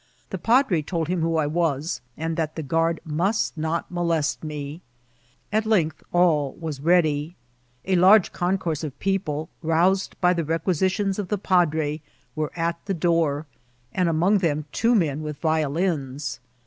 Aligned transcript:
The 0.31 0.39
padre 0.39 0.81
told 0.81 1.09
him 1.09 1.21
who 1.21 1.37
I 1.37 1.45
was, 1.45 2.01
and 2.17 2.35
that 2.35 2.55
the 2.55 2.63
guard 2.63 2.99
most 3.05 3.55
not 3.55 3.91
molest 3.91 4.43
me. 4.43 4.81
At 5.53 5.67
length 5.67 6.01
all 6.11 6.53
wae 6.53 6.71
ready; 6.81 7.35
a 7.85 7.95
large 7.97 8.33
concourse 8.33 8.83
of 8.83 8.97
people, 8.97 9.47
roused 9.61 10.19
by 10.19 10.33
the 10.33 10.43
requisitions 10.43 11.19
of 11.19 11.27
the 11.27 11.37
padre, 11.37 12.01
were 12.35 12.51
at 12.55 12.83
the 12.87 12.95
door, 12.95 13.45
md 13.95 14.09
among 14.09 14.39
them 14.39 14.65
two 14.71 14.95
men 14.95 15.21
with 15.21 15.37
violins. 15.37 16.39